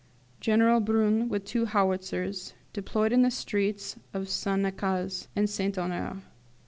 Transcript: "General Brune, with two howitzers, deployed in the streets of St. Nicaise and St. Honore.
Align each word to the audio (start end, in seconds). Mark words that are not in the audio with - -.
"General 0.39 0.79
Brune, 0.79 1.29
with 1.29 1.45
two 1.45 1.65
howitzers, 1.65 2.55
deployed 2.73 3.13
in 3.13 3.21
the 3.21 3.29
streets 3.29 3.97
of 4.15 4.29
St. 4.29 4.59
Nicaise 4.59 5.27
and 5.35 5.47
St. 5.47 5.77
Honore. 5.77 6.23